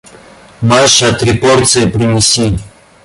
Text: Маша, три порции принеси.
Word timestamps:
Маша, 0.63 1.13
три 1.13 1.33
порции 1.37 1.85
принеси. 1.85 2.57